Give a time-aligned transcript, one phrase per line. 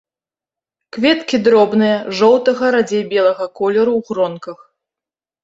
[0.95, 4.57] Кветкі дробныя, жоўтага, радзей белага колеру, у гронках.